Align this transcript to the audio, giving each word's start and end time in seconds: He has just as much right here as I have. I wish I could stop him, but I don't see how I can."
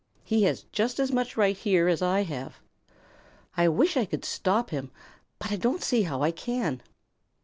He 0.23 0.41
has 0.45 0.63
just 0.71 0.99
as 0.99 1.11
much 1.11 1.37
right 1.37 1.55
here 1.55 1.87
as 1.87 2.01
I 2.01 2.23
have. 2.23 2.55
I 3.55 3.67
wish 3.67 3.95
I 3.95 4.05
could 4.05 4.25
stop 4.25 4.71
him, 4.71 4.89
but 5.37 5.51
I 5.51 5.57
don't 5.57 5.83
see 5.83 6.01
how 6.01 6.23
I 6.23 6.31
can." 6.31 6.81